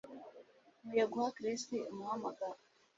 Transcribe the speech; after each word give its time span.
Nkwiye 0.83 1.05
guha 1.11 1.29
Chris 1.35 1.61
umuhamagaro 1.91 2.57